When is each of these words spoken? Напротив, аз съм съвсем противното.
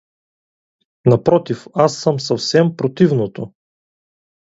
Напротив, 1.05 1.65
аз 1.75 1.97
съм 1.97 2.19
съвсем 2.19 2.77
противното. 2.77 3.53